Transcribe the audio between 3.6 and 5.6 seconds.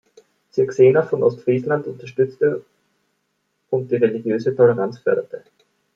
und die religiöse Toleranz förderte.